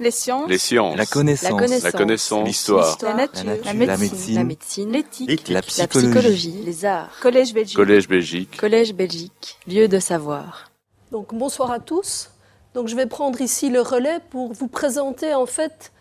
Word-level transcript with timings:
Les 0.00 0.10
sciences. 0.10 0.48
Les 0.48 0.56
sciences. 0.56 0.96
La 0.96 1.04
connaissance. 1.04 1.82
La 1.82 1.92
connaissance. 1.92 2.40
La. 2.40 2.44
L'histoire. 2.46 2.98
La 3.02 3.14
nature. 3.14 3.44
La 3.44 3.54
nature. 3.54 3.66
La 3.66 3.72
La 3.86 3.96
médecine. 3.98 4.90
La. 4.90 4.98
L'éthique. 4.98 5.48
La 5.48 5.54
La 5.56 5.62
psychologie. 5.62 6.08
psychologie. 6.08 6.62
Les 6.64 6.84
arts. 6.86 7.10
Collège 7.20 7.52
Belgique. 7.52 7.76
Collège 7.76 8.08
Belgique. 8.08 8.56
Collège 8.56 8.94
Belgique. 8.94 9.58
Lieu 9.68 9.88
de 9.88 9.98
savoir. 9.98 10.70
Donc 11.12 11.34
bonsoir 11.34 11.70
à 11.70 11.80
tous. 11.80 12.30
Donc 12.72 12.88
je 12.88 12.96
vais 12.96 13.04
prendre 13.04 13.38
ici 13.42 13.68
le 13.68 13.82
relais 13.82 14.20
pour 14.30 14.54
vous 14.54 14.68
présenter 14.68 15.34
en 15.34 15.44
fait 15.44 15.92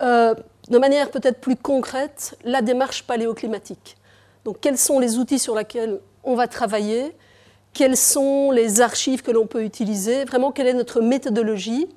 euh, 0.00 0.34
de 0.70 0.78
manière 0.78 1.10
peut-être 1.10 1.40
plus 1.40 1.56
concrète 1.56 2.38
la 2.44 2.62
démarche 2.62 3.02
paléoclimatique. 3.02 3.98
Donc 4.46 4.58
quels 4.62 4.78
sont 4.78 5.00
les 5.00 5.18
outils 5.18 5.38
sur 5.38 5.54
lesquels 5.54 6.00
on 6.24 6.34
va 6.34 6.48
travailler, 6.48 7.12
quelles 7.74 7.96
sont 7.96 8.52
les 8.52 8.80
archives 8.80 9.20
que 9.20 9.32
l'on 9.32 9.46
peut 9.46 9.64
utiliser, 9.64 10.24
vraiment 10.24 10.50
quelle 10.50 10.68
est 10.68 10.74
notre 10.74 11.02
méthodologie? 11.02 11.88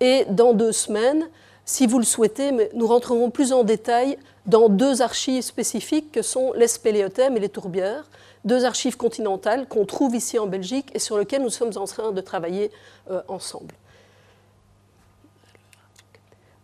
Et 0.00 0.24
dans 0.28 0.52
deux 0.52 0.72
semaines, 0.72 1.28
si 1.64 1.86
vous 1.86 1.98
le 1.98 2.04
souhaitez, 2.04 2.52
nous 2.74 2.86
rentrerons 2.86 3.30
plus 3.30 3.52
en 3.52 3.64
détail 3.64 4.18
dans 4.46 4.68
deux 4.68 5.00
archives 5.00 5.42
spécifiques 5.42 6.12
que 6.12 6.22
sont 6.22 6.52
les 6.54 6.68
spéléothèmes 6.68 7.36
et 7.36 7.40
les 7.40 7.48
tourbières, 7.48 8.04
deux 8.44 8.64
archives 8.64 8.96
continentales 8.96 9.66
qu'on 9.66 9.86
trouve 9.86 10.14
ici 10.14 10.38
en 10.38 10.46
Belgique 10.46 10.90
et 10.94 10.98
sur 10.98 11.18
lesquelles 11.18 11.42
nous 11.42 11.50
sommes 11.50 11.72
en 11.76 11.86
train 11.86 12.12
de 12.12 12.20
travailler 12.20 12.70
euh, 13.10 13.22
ensemble. 13.28 13.74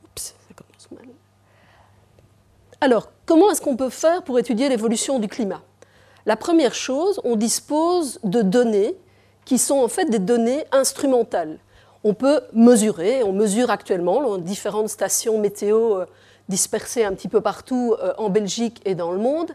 Oups, 0.05 0.23
ça 0.23 0.55
commence 0.55 0.91
mal. 0.91 1.15
Alors, 2.83 3.10
comment 3.24 3.51
est-ce 3.51 3.62
qu'on 3.62 3.77
peut 3.77 3.91
faire 3.91 4.23
pour 4.23 4.38
étudier 4.38 4.69
l'évolution 4.69 5.19
du 5.19 5.29
climat? 5.29 5.62
La 6.27 6.37
première 6.37 6.74
chose, 6.74 7.21
on 7.24 7.37
dispose 7.37 8.21
de 8.24 8.43
données 8.43 8.95
qui 9.47 9.57
sont 9.57 9.79
en 9.79 9.88
fait 9.88 10.05
des 10.05 10.19
données 10.19 10.65
instrumentales. 10.71 11.59
On 12.03 12.15
peut 12.15 12.41
mesurer, 12.53 13.23
on 13.23 13.33
mesure 13.33 13.71
actuellement 13.71 14.23
dans 14.23 14.39
différentes 14.39 14.89
stations 14.89 15.39
météo 15.39 15.99
euh, 15.99 16.07
dispersées 16.49 17.05
un 17.05 17.13
petit 17.13 17.29
peu 17.29 17.41
partout 17.41 17.95
euh, 18.02 18.15
en 18.16 18.30
Belgique 18.30 18.80
et 18.87 18.95
dans 18.95 19.13
le 19.13 19.19
monde, 19.19 19.51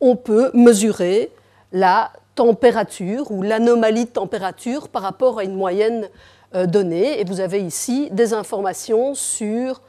on 0.00 0.16
peut 0.16 0.50
mesurer 0.54 1.30
la 1.72 2.10
température 2.34 3.30
ou 3.30 3.42
l'anomalie 3.42 4.06
de 4.06 4.10
température 4.10 4.88
par 4.88 5.02
rapport 5.02 5.38
à 5.38 5.44
une 5.44 5.54
moyenne 5.54 6.08
euh, 6.54 6.66
donnée. 6.66 7.20
Et 7.20 7.24
vous 7.24 7.40
avez 7.40 7.60
ici 7.60 8.08
des 8.10 8.34
informations 8.34 9.14
sur 9.14 9.80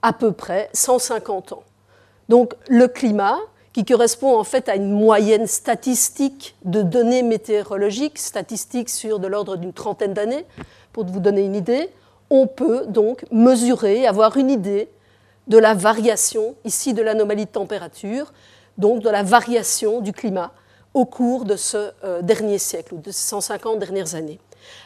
à 0.00 0.14
peu 0.14 0.32
près 0.32 0.70
150 0.72 1.52
ans. 1.52 1.62
Donc 2.30 2.54
le 2.68 2.88
climat, 2.88 3.38
qui 3.72 3.84
correspond 3.84 4.36
en 4.36 4.44
fait 4.44 4.68
à 4.68 4.76
une 4.76 4.90
moyenne 4.90 5.46
statistique 5.46 6.56
de 6.64 6.82
données 6.82 7.22
météorologiques, 7.22 8.18
statistiques 8.18 8.88
sur 8.88 9.18
de 9.18 9.28
l'ordre 9.28 9.56
d'une 9.56 9.72
trentaine 9.72 10.12
d'années, 10.12 10.44
pour 10.92 11.04
vous 11.04 11.20
donner 11.20 11.42
une 11.42 11.54
idée, 11.54 11.90
on 12.30 12.46
peut 12.46 12.86
donc 12.86 13.24
mesurer, 13.30 14.06
avoir 14.06 14.36
une 14.36 14.50
idée 14.50 14.88
de 15.48 15.58
la 15.58 15.74
variation, 15.74 16.54
ici 16.64 16.94
de 16.94 17.02
l'anomalie 17.02 17.46
de 17.46 17.50
température, 17.50 18.32
donc 18.78 19.02
de 19.02 19.10
la 19.10 19.22
variation 19.22 20.00
du 20.00 20.12
climat 20.12 20.52
au 20.94 21.04
cours 21.04 21.44
de 21.44 21.56
ce 21.56 21.90
euh, 22.04 22.22
dernier 22.22 22.58
siècle, 22.58 22.94
ou 22.94 22.98
de 22.98 23.10
ces 23.10 23.28
150 23.28 23.78
dernières 23.78 24.14
années. 24.14 24.38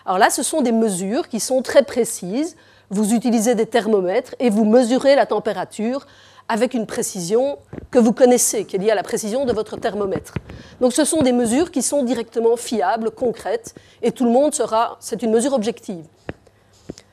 Alors 0.06 0.18
là, 0.18 0.30
ce 0.30 0.42
sont 0.42 0.60
des 0.60 0.72
mesures 0.72 1.28
qui 1.28 1.40
sont 1.40 1.62
très 1.62 1.82
précises. 1.82 2.56
Vous 2.90 3.12
utilisez 3.14 3.54
des 3.54 3.66
thermomètres 3.66 4.34
et 4.38 4.50
vous 4.50 4.64
mesurez 4.64 5.14
la 5.14 5.26
température 5.26 6.06
avec 6.48 6.74
une 6.74 6.86
précision 6.86 7.58
que 7.90 7.98
vous 7.98 8.12
connaissez, 8.12 8.64
qui 8.64 8.76
est 8.76 8.78
liée 8.78 8.90
à 8.90 8.94
la 8.94 9.02
précision 9.02 9.44
de 9.44 9.52
votre 9.52 9.76
thermomètre. 9.76 10.34
Donc 10.80 10.92
ce 10.92 11.04
sont 11.04 11.22
des 11.22 11.32
mesures 11.32 11.70
qui 11.70 11.82
sont 11.82 12.02
directement 12.02 12.56
fiables, 12.56 13.10
concrètes, 13.10 13.74
et 14.02 14.12
tout 14.12 14.24
le 14.24 14.30
monde 14.30 14.54
sera, 14.54 14.96
c'est 15.00 15.22
une 15.22 15.30
mesure 15.30 15.54
objective. 15.54 16.04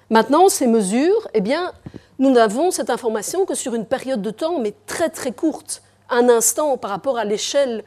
Maintenant, 0.10 0.50
ces 0.50 0.68
mesures, 0.68 1.28
eh 1.34 1.42
bien, 1.42 1.72
nous 2.20 2.32
n'avons 2.32 2.72
cette 2.72 2.90
information 2.90 3.46
que 3.46 3.56
sur 3.56 3.74
une 3.74 3.86
période 3.86 4.22
de 4.22 4.32
temps, 4.32 4.60
mais 4.60 4.74
très 4.86 5.10
très 5.10 5.32
courte, 5.32 5.82
un 6.10 6.28
instant 6.28 6.78
par 6.78 6.92
rapport 6.92 7.18
à 7.18 7.24
l'échelle 7.24 7.84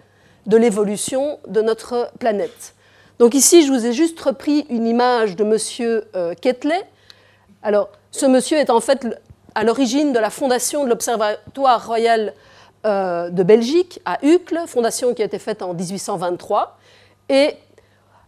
de 0.47 0.57
l'évolution 0.57 1.39
de 1.47 1.61
notre 1.61 2.11
planète. 2.19 2.75
Donc 3.19 3.35
ici, 3.35 3.67
je 3.67 3.73
vous 3.73 3.87
ai 3.87 3.93
juste 3.93 4.19
repris 4.19 4.67
une 4.71 4.87
image 4.87 5.37
de 5.37 5.45
Monsieur 5.45 6.05
euh, 6.17 6.35
Ketley. 6.35 6.83
Alors, 7.63 7.91
ce 8.11 8.27
monsieur 8.27 8.59
est 8.59 8.71
en 8.71 8.81
fait 8.81 9.07
à 9.55 9.65
l'origine 9.65 10.13
de 10.13 10.19
la 10.19 10.31
fondation 10.31 10.85
de 10.85 10.89
l'Observatoire 10.89 11.87
royal 11.87 12.35
euh, 12.87 13.31
de 13.31 13.43
Belgique 13.43 14.01
à 14.05 14.19
Uccle, 14.25 14.61
fondation 14.67 15.15
qui 15.15 15.23
a 15.23 15.25
été 15.25 15.39
faite 15.39 15.63
en 15.63 15.75
1823. 15.75 16.79
Et 17.29 17.55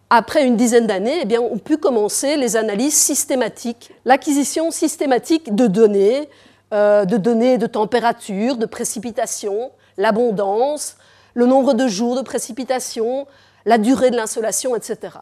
après 0.09 0.47
une 0.47 0.57
dizaine 0.57 0.87
d'années, 0.87 1.19
eh 1.23 1.25
bien, 1.25 1.41
on 1.41 1.59
pu 1.59 1.77
commencer 1.79 2.37
les 2.37 2.57
analyses 2.57 2.95
systématiques, 2.95 3.93
l'acquisition 4.05 4.71
systématique 4.71 5.55
de 5.55 5.67
données, 5.67 6.29
euh, 6.73 7.05
de 7.05 7.17
données 7.17 7.59
de 7.59 7.67
température, 7.67 8.57
de 8.57 8.67
précipitation, 8.67 9.73
l'abondance, 9.97 10.97
le 11.35 11.47
nombre 11.47 11.75
de 11.75 11.87
jours 11.87 12.17
de 12.17 12.23
précipitation, 12.23 13.27
la 13.67 13.79
durée 13.79 14.11
de 14.11 14.17
l'insolation, 14.17 14.75
etc. 14.75 15.19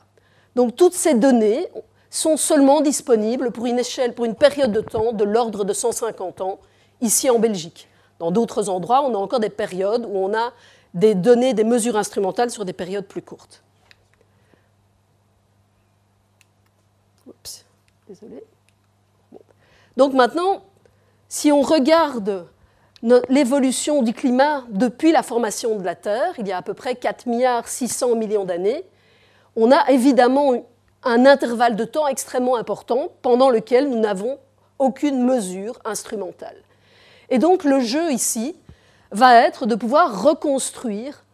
Donc 0.54 0.76
toutes 0.76 0.94
ces 0.94 1.14
données 1.14 1.66
sont 2.14 2.36
seulement 2.36 2.80
disponibles 2.80 3.50
pour 3.50 3.66
une 3.66 3.80
échelle, 3.80 4.14
pour 4.14 4.24
une 4.24 4.36
période 4.36 4.70
de 4.70 4.80
temps 4.80 5.12
de 5.12 5.24
l'ordre 5.24 5.64
de 5.64 5.72
150 5.72 6.42
ans, 6.42 6.60
ici 7.00 7.28
en 7.28 7.40
Belgique. 7.40 7.88
Dans 8.20 8.30
d'autres 8.30 8.68
endroits, 8.68 9.02
on 9.02 9.14
a 9.14 9.18
encore 9.18 9.40
des 9.40 9.50
périodes 9.50 10.06
où 10.06 10.16
on 10.16 10.32
a 10.32 10.52
des 10.94 11.16
données, 11.16 11.54
des 11.54 11.64
mesures 11.64 11.96
instrumentales 11.96 12.50
sur 12.50 12.64
des 12.64 12.72
périodes 12.72 13.06
plus 13.06 13.20
courtes. 13.20 13.64
Désolé. 18.06 18.44
Donc 19.96 20.12
maintenant, 20.12 20.62
si 21.28 21.50
on 21.50 21.62
regarde 21.62 22.46
l'évolution 23.28 24.02
du 24.02 24.12
climat 24.12 24.62
depuis 24.68 25.10
la 25.10 25.24
formation 25.24 25.76
de 25.78 25.84
la 25.84 25.96
Terre, 25.96 26.34
il 26.38 26.46
y 26.46 26.52
a 26.52 26.58
à 26.58 26.62
peu 26.62 26.74
près 26.74 26.94
4 26.94 27.26
milliards 27.26 27.66
600 27.66 28.14
millions 28.14 28.44
d'années, 28.44 28.84
on 29.56 29.72
a 29.72 29.90
évidemment 29.90 30.52
un 31.04 31.26
intervalle 31.26 31.76
de 31.76 31.84
temps 31.84 32.08
extrêmement 32.08 32.56
important 32.56 33.08
pendant 33.22 33.50
lequel 33.50 33.88
nous 33.88 33.98
n'avons 33.98 34.38
aucune 34.78 35.24
mesure 35.24 35.78
instrumentale. 35.84 36.56
Et 37.30 37.38
donc 37.38 37.64
le 37.64 37.80
jeu 37.80 38.12
ici 38.12 38.56
va 39.10 39.36
être 39.36 39.66
de 39.66 39.74
pouvoir 39.74 40.22
reconstruire 40.22 41.24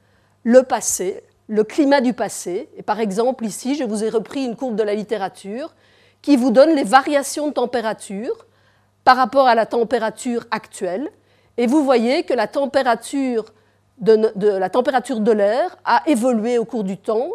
le 0.45 0.63
passé, 0.63 1.23
le 1.49 1.65
climat 1.65 2.01
du 2.01 2.13
passé. 2.13 2.69
Et 2.77 2.83
par 2.83 3.01
exemple 3.01 3.45
ici, 3.45 3.75
je 3.75 3.85
vous 3.85 4.05
ai 4.05 4.11
repris 4.11 4.45
une 4.45 4.57
courbe 4.57 4.77
de 4.77 4.83
la 4.83 4.95
littérature 4.95 5.75
qui 6.23 6.37
vous 6.37 6.51
donne 6.51 6.75
les 6.75 6.85
variations 6.85 7.49
de 7.49 7.53
température 7.53 8.47
par 9.05 9.17
rapport 9.17 9.47
à 9.47 9.55
la 9.55 9.67
température 9.67 10.47
actuelle. 10.51 11.11
Et 11.57 11.67
vous 11.67 11.85
voyez 11.85 12.23
que 12.25 12.35
la 12.35 12.47
température 12.47 13.47
de, 13.99 14.17
de 14.37 15.33
l'air 15.33 15.77
a 15.85 16.03
évolué 16.07 16.59
au 16.59 16.65
cours 16.65 16.85
du 16.85 16.97
temps 16.97 17.31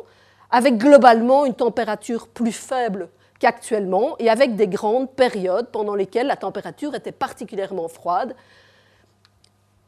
avec 0.51 0.78
globalement 0.78 1.45
une 1.45 1.53
température 1.53 2.28
plus 2.28 2.51
faible 2.51 3.09
qu'actuellement 3.39 4.16
et 4.19 4.29
avec 4.29 4.56
des 4.56 4.67
grandes 4.67 5.11
périodes 5.11 5.67
pendant 5.67 5.95
lesquelles 5.95 6.28
la 6.28 6.38
température 6.38 6.95
était 6.95 7.11
particulièrement 7.11 7.88
froide. 7.88 8.35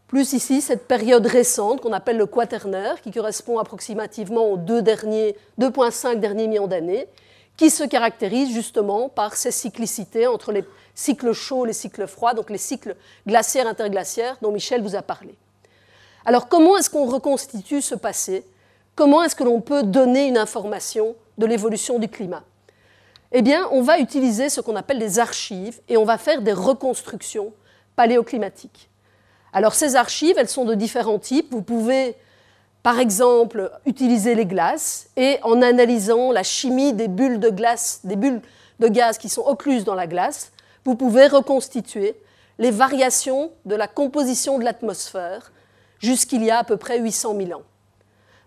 Plus 0.08 0.34
ici, 0.34 0.62
cette 0.62 0.88
période 0.88 1.26
récente 1.26 1.82
qu'on 1.82 1.92
appelle 1.92 2.18
le 2.18 2.26
quaternaire, 2.26 3.02
qui 3.02 3.12
correspond 3.12 3.60
approximativement 3.60 4.52
aux 4.52 4.58
2,5 4.58 6.16
derniers, 6.20 6.48
millions 6.48 6.68
d'années, 6.68 7.08
qui 7.58 7.70
se 7.70 7.84
caractérise 7.84 8.54
justement 8.54 9.10
par 9.10 9.36
ces 9.36 9.52
cyclicités 9.52 10.28
entre 10.28 10.52
les 10.52 10.64
cycles 10.94 11.34
chauds 11.34 11.66
et 11.66 11.70
les 11.70 11.74
cycles 11.74 12.08
froids, 12.08 12.34
donc 12.34 12.50
les 12.50 12.58
cycles 12.58 12.96
glaciaires 13.26 13.68
interglaciaires 13.68 14.38
dont 14.42 14.52
Michel 14.52 14.82
vous 14.82 14.96
a 14.96 15.02
parlé. 15.02 15.36
Alors 16.26 16.48
comment 16.48 16.78
est-ce 16.78 16.90
qu'on 16.90 17.06
reconstitue 17.06 17.82
ce 17.82 17.96
passé 17.96 18.46
Comment 18.98 19.22
est-ce 19.22 19.36
que 19.36 19.44
l'on 19.44 19.62
peut 19.62 19.84
donner 19.84 20.26
une 20.26 20.40
information 20.40 21.16
de 21.38 21.46
l'évolution 21.46 22.00
du 22.00 22.08
climat? 22.08 22.44
Eh 23.32 23.44
bien, 23.44 23.68
on 23.72 23.84
va 23.84 24.00
utiliser 24.00 24.50
ce 24.50 24.60
qu'on 24.60 24.76
appelle 24.76 24.98
des 24.98 25.20
archives 25.20 25.80
et 25.88 25.98
on 25.98 26.04
va 26.04 26.18
faire 26.18 26.42
des 26.42 26.52
reconstructions 26.52 27.54
paléoclimatiques. 27.96 28.90
Alors, 29.54 29.76
ces 29.76 29.96
archives, 29.96 30.34
elles 30.40 30.50
sont 30.50 30.66
de 30.66 30.74
différents 30.74 31.20
types. 31.20 31.52
Vous 31.52 31.62
pouvez, 31.62 32.16
par 32.82 32.98
exemple, 32.98 33.72
utiliser 33.86 34.34
les 34.34 34.48
glaces 34.48 35.12
et 35.16 35.38
en 35.44 35.62
analysant 35.62 36.32
la 36.32 36.42
chimie 36.42 36.94
des 36.94 37.08
bulles 37.08 37.40
de 37.40 37.52
glace, 37.52 38.00
des 38.04 38.16
bulles 38.16 38.42
de 38.80 38.88
gaz 38.88 39.20
qui 39.20 39.30
sont 39.30 39.46
occluses 39.46 39.84
dans 39.84 39.94
la 39.94 40.08
glace, 40.08 40.52
vous 40.86 40.96
pouvez 40.96 41.28
reconstituer 41.28 42.16
les 42.58 42.72
variations 42.72 43.52
de 43.66 43.76
la 43.76 43.88
composition 43.88 44.58
de 44.58 44.64
l'atmosphère 44.64 45.52
jusqu'il 46.00 46.44
y 46.44 46.50
a 46.50 46.58
à 46.58 46.64
peu 46.64 46.78
près 46.78 47.00
800 47.00 47.36
000 47.38 47.60
ans. 47.60 47.64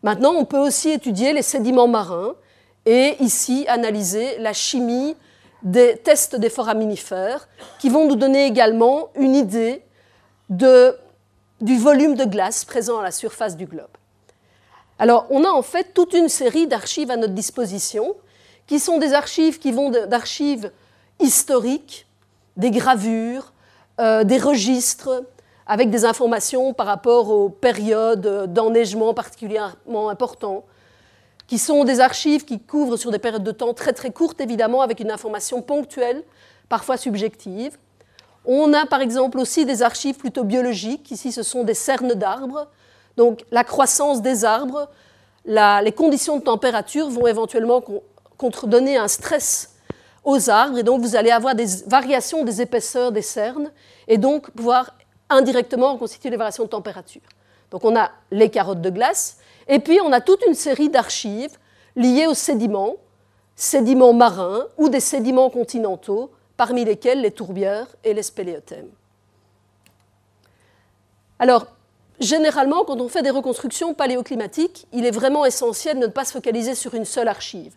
Maintenant, 0.03 0.33
on 0.35 0.45
peut 0.45 0.59
aussi 0.59 0.91
étudier 0.91 1.33
les 1.33 1.43
sédiments 1.43 1.89
marins 1.89 2.35
et 2.87 3.17
ici 3.21 3.67
analyser 3.69 4.39
la 4.39 4.53
chimie 4.53 5.15
des 5.63 5.99
tests 5.99 6.37
des 6.37 6.49
foraminifères 6.49 7.49
qui 7.79 7.91
vont 7.91 8.07
nous 8.09 8.17
donner 8.17 8.47
également 8.47 9.11
une 9.15 9.35
idée 9.35 9.83
du 10.49 11.79
volume 11.79 12.15
de 12.15 12.25
glace 12.25 12.65
présent 12.65 12.99
à 12.99 13.03
la 13.03 13.11
surface 13.11 13.57
du 13.57 13.67
globe. 13.67 13.91
Alors, 14.99 15.27
on 15.31 15.45
a 15.45 15.49
en 15.49 15.63
fait 15.63 15.95
toute 15.95 16.15
une 16.15 16.29
série 16.29 16.67
d'archives 16.67 17.11
à 17.11 17.17
notre 17.17 17.35
disposition 17.35 18.15
qui 18.67 18.79
sont 18.79 18.99
des 18.99 19.13
archives 19.13 19.59
qui 19.59 19.73
vont 19.73 19.91
d'archives 19.91 20.73
historiques, 21.21 22.07
des 22.57 22.71
gravures, 22.71 23.53
euh, 24.01 24.25
des 24.25 24.39
registres 24.39 25.25
avec 25.71 25.89
des 25.89 26.05
informations 26.05 26.75
par 26.75 26.89
rapport 26.89 27.31
aux 27.31 27.49
périodes 27.49 28.53
d'enneigement 28.53 29.15
particulièrement 29.15 30.09
importantes, 30.09 30.65
qui 31.47 31.59
sont 31.59 31.85
des 31.85 32.01
archives 32.01 32.45
qui 32.45 32.59
couvrent 32.59 32.97
sur 32.97 33.13
des 33.13 33.21
périodes 33.21 33.45
de 33.45 33.53
temps 33.53 33.73
très 33.73 33.93
très 33.93 34.11
courtes, 34.11 34.41
évidemment, 34.41 34.83
avec 34.83 34.99
une 34.99 35.13
information 35.13 35.63
ponctuelle, 35.63 36.25
parfois 36.69 36.97
subjective. 36.97 37.79
On 38.45 38.75
a 38.75 38.85
par 38.85 39.01
exemple 39.01 39.39
aussi 39.39 39.65
des 39.65 39.83
archives 39.83 40.17
plutôt 40.17 40.43
biologiques. 40.43 41.09
Ici, 41.13 41.31
ce 41.31 41.45
sont 41.45 41.63
des 41.63 41.75
cernes 41.75 42.15
d'arbres. 42.15 42.67
Donc 43.17 43.45
la 43.53 43.63
croissance 43.63 44.23
des 44.23 44.45
arbres, 44.45 44.89
les 45.45 45.93
conditions 45.97 46.37
de 46.39 46.43
température 46.43 47.09
vont 47.09 47.29
éventuellement 47.29 47.81
contredonner 48.37 48.97
un 48.97 49.07
stress 49.07 49.77
aux 50.25 50.51
arbres, 50.51 50.79
et 50.79 50.83
donc 50.83 51.01
vous 51.01 51.15
allez 51.15 51.31
avoir 51.31 51.55
des 51.55 51.67
variations 51.87 52.43
des 52.45 52.61
épaisseurs 52.61 53.13
des 53.13 53.23
cernes, 53.23 53.71
et 54.09 54.19
donc 54.19 54.51
pouvoir 54.51 54.95
indirectement 55.31 55.95
reconstituer 55.95 56.31
les 56.31 56.37
variations 56.37 56.65
de 56.65 56.69
température. 56.69 57.23
Donc 57.71 57.85
on 57.85 57.97
a 57.97 58.11
les 58.31 58.51
carottes 58.51 58.81
de 58.81 58.91
glace, 58.91 59.39
et 59.69 59.79
puis 59.79 60.01
on 60.03 60.13
a 60.13 60.21
toute 60.21 60.43
une 60.47 60.55
série 60.55 60.89
d'archives 60.89 61.57
liées 61.97 62.27
aux 62.27 62.35
sédiments, 62.35 62.97
sédiments 63.57 64.13
marins 64.13 64.67
ou 64.79 64.89
des 64.89 65.01
sédiments 65.01 65.51
continentaux, 65.51 66.31
parmi 66.57 66.85
lesquels 66.85 67.21
les 67.23 67.31
tourbières 67.31 67.87
et 68.05 68.13
les 68.13 68.23
spéléothèmes. 68.23 68.91
Alors, 71.39 71.67
généralement, 72.21 72.85
quand 72.85 73.01
on 73.01 73.09
fait 73.09 73.23
des 73.23 73.31
reconstructions 73.31 73.95
paléoclimatiques, 73.95 74.87
il 74.93 75.07
est 75.07 75.11
vraiment 75.11 75.47
essentiel 75.47 75.99
de 75.99 76.07
ne 76.07 76.11
pas 76.11 76.27
se 76.27 76.33
focaliser 76.33 76.75
sur 76.75 76.95
une 76.95 77.07
seule 77.07 77.29
archive. 77.29 77.75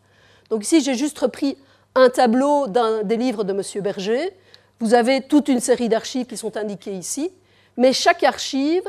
Donc 0.50 0.64
ici, 0.64 0.82
j'ai 0.82 0.96
juste 0.96 1.18
repris 1.18 1.58
un 1.96 2.10
tableau 2.10 2.68
des 2.68 3.16
livres 3.16 3.44
de 3.44 3.54
M. 3.54 3.84
Berger. 3.84 4.36
Vous 4.80 4.94
avez 4.96 5.22
toute 5.22 5.48
une 5.48 5.62
série 5.62 5.88
d'archives 5.88 6.26
qui 6.26 6.36
sont 6.36 6.58
indiquées 6.58 6.94
ici, 6.94 7.32
mais 7.78 7.94
chaque 7.94 8.24
archive 8.24 8.84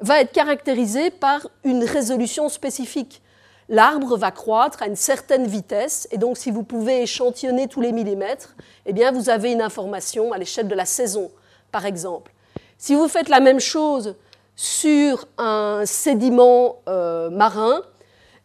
va 0.00 0.20
être 0.20 0.32
caractérisée 0.32 1.10
par 1.10 1.46
une 1.64 1.84
résolution 1.84 2.48
spécifique. 2.48 3.22
L'arbre 3.68 4.16
va 4.16 4.30
croître 4.30 4.82
à 4.82 4.86
une 4.86 4.96
certaine 4.96 5.46
vitesse, 5.46 6.08
et 6.10 6.18
donc 6.18 6.36
si 6.36 6.50
vous 6.50 6.64
pouvez 6.64 7.02
échantillonner 7.02 7.68
tous 7.68 7.80
les 7.80 7.92
millimètres, 7.92 8.56
eh 8.86 8.92
vous 9.10 9.30
avez 9.30 9.52
une 9.52 9.62
information 9.62 10.32
à 10.32 10.38
l'échelle 10.38 10.66
de 10.66 10.74
la 10.74 10.84
saison, 10.86 11.30
par 11.70 11.86
exemple. 11.86 12.32
Si 12.78 12.94
vous 12.94 13.08
faites 13.08 13.28
la 13.28 13.40
même 13.40 13.60
chose 13.60 14.16
sur 14.56 15.26
un 15.38 15.82
sédiment 15.86 16.76
euh, 16.88 17.30
marin, 17.30 17.82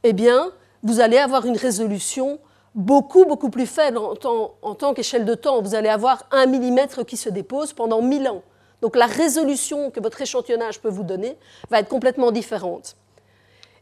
eh 0.04 0.14
vous 0.84 1.00
allez 1.00 1.18
avoir 1.18 1.46
une 1.46 1.58
résolution 1.58 2.38
beaucoup, 2.76 3.26
beaucoup 3.26 3.50
plus 3.50 3.66
faible 3.66 3.98
en 3.98 4.16
tant, 4.16 4.94
qu'échelle 4.94 5.26
de 5.26 5.34
temps. 5.34 5.62
Vous 5.62 5.74
allez 5.74 5.90
avoir 5.90 6.26
un 6.32 6.46
millimètre 6.46 7.06
qui 7.06 7.18
se 7.18 7.30
dépose 7.30 7.74
pendant 7.74 8.02
1000 8.02 8.28
ans. 8.28 8.44
Donc 8.86 8.96
la 8.96 9.08
résolution 9.08 9.90
que 9.90 10.00
votre 10.00 10.22
échantillonnage 10.22 10.80
peut 10.80 10.90
vous 10.90 11.02
donner 11.02 11.40
va 11.72 11.80
être 11.80 11.90
complètement 11.90 12.30
différente. 12.30 12.96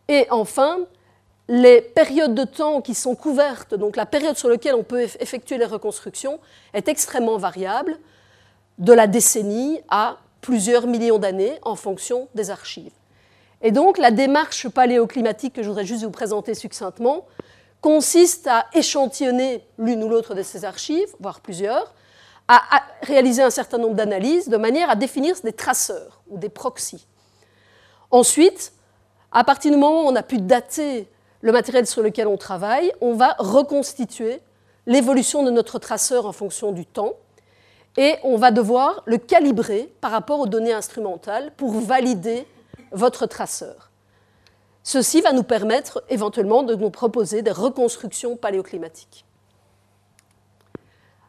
Et 0.07 0.27
enfin, 0.31 0.79
les 1.49 1.81
périodes 1.81 2.33
de 2.33 2.45
temps 2.45 2.79
qui 2.79 2.93
sont 2.93 3.13
couvertes, 3.13 3.75
donc 3.75 3.97
la 3.97 4.05
période 4.05 4.37
sur 4.37 4.47
laquelle 4.47 4.75
on 4.75 4.83
peut 4.83 5.01
effectuer 5.01 5.57
les 5.57 5.65
reconstructions, 5.65 6.39
est 6.73 6.87
extrêmement 6.87 7.37
variable, 7.37 7.99
de 8.77 8.93
la 8.93 9.07
décennie 9.07 9.81
à 9.89 10.19
plusieurs 10.39 10.87
millions 10.87 11.19
d'années 11.19 11.59
en 11.63 11.75
fonction 11.75 12.29
des 12.33 12.49
archives. 12.49 12.93
Et 13.61 13.71
donc 13.71 13.97
la 13.97 14.09
démarche 14.09 14.69
paléoclimatique 14.69 15.55
que 15.55 15.63
je 15.63 15.67
voudrais 15.67 15.83
juste 15.83 16.05
vous 16.05 16.11
présenter 16.11 16.53
succinctement, 16.53 17.25
consiste 17.81 18.47
à 18.47 18.67
échantillonner 18.73 19.65
l'une 19.77 20.01
ou 20.01 20.07
l'autre 20.07 20.33
de 20.33 20.43
ces 20.43 20.63
archives, 20.63 21.13
voire 21.19 21.41
plusieurs, 21.41 21.93
à 22.55 22.83
réaliser 23.01 23.41
un 23.41 23.49
certain 23.49 23.77
nombre 23.77 23.95
d'analyses 23.95 24.49
de 24.49 24.57
manière 24.57 24.89
à 24.89 24.95
définir 24.95 25.35
des 25.43 25.53
traceurs 25.53 26.21
ou 26.29 26.37
des 26.37 26.49
proxys. 26.49 27.07
Ensuite, 28.11 28.73
à 29.31 29.43
partir 29.43 29.71
du 29.71 29.77
moment 29.77 30.03
où 30.03 30.07
on 30.07 30.15
a 30.15 30.23
pu 30.23 30.37
dater 30.37 31.09
le 31.41 31.51
matériel 31.51 31.87
sur 31.87 32.01
lequel 32.01 32.27
on 32.27 32.37
travaille, 32.37 32.93
on 33.01 33.13
va 33.13 33.35
reconstituer 33.39 34.39
l'évolution 34.85 35.43
de 35.43 35.51
notre 35.51 35.79
traceur 35.79 36.25
en 36.25 36.31
fonction 36.31 36.71
du 36.71 36.85
temps 36.85 37.13
et 37.97 38.15
on 38.23 38.37
va 38.37 38.51
devoir 38.51 39.03
le 39.05 39.17
calibrer 39.17 39.93
par 40.01 40.11
rapport 40.11 40.39
aux 40.39 40.47
données 40.47 40.73
instrumentales 40.73 41.51
pour 41.57 41.71
valider 41.71 42.47
votre 42.91 43.25
traceur. 43.25 43.91
Ceci 44.83 45.21
va 45.21 45.31
nous 45.31 45.43
permettre 45.43 46.03
éventuellement 46.09 46.63
de 46.63 46.75
nous 46.75 46.89
proposer 46.89 47.41
des 47.41 47.51
reconstructions 47.51 48.35
paléoclimatiques. 48.35 49.25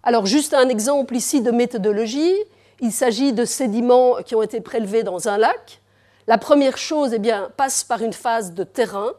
Alors 0.06 0.26
juste 0.26 0.52
un 0.52 0.68
exemple 0.68 1.16
ici 1.16 1.40
de 1.40 1.50
méthodologie. 1.50 2.34
Il 2.80 2.92
s'agit 2.92 3.32
de 3.32 3.46
sédiments 3.46 4.16
qui 4.22 4.34
ont 4.34 4.42
été 4.42 4.60
prélevés 4.60 5.02
dans 5.02 5.28
un 5.28 5.38
lac. 5.38 5.80
La 6.26 6.36
première 6.36 6.76
chose 6.76 7.14
eh 7.14 7.18
bien, 7.18 7.50
passe 7.56 7.84
par 7.84 8.02
une 8.02 8.12
phase 8.12 8.52
de 8.52 8.64
terrain. 8.64 9.12